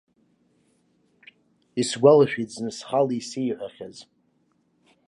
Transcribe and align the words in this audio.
Исгәалашәеит 1.81 2.49
зны 2.55 2.71
схала 2.77 3.13
исеиҳәахьаз. 3.19 3.97